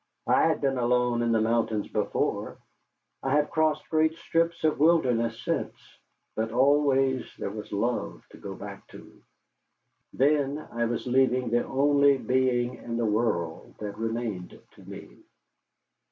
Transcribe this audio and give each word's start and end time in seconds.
I 0.25 0.47
had 0.47 0.61
been 0.61 0.79
alone 0.79 1.21
in 1.21 1.31
the 1.31 1.39
mountains 1.39 1.87
before. 1.87 2.57
I 3.21 3.33
have 3.35 3.51
crossed 3.51 3.87
great 3.91 4.15
strips 4.17 4.63
of 4.63 4.79
wilderness 4.79 5.39
since, 5.45 5.75
but 6.35 6.51
always 6.51 7.31
there 7.37 7.51
was 7.51 7.71
love 7.71 8.25
to 8.31 8.39
go 8.39 8.55
back 8.55 8.87
to. 8.87 9.21
Then 10.11 10.57
I 10.71 10.85
was 10.85 11.05
leaving 11.05 11.51
the 11.51 11.67
only 11.67 12.17
being 12.17 12.73
in 12.77 12.97
the 12.97 13.05
world 13.05 13.75
that 13.77 13.95
remained 13.95 14.59
to 14.71 14.81
me. 14.83 15.19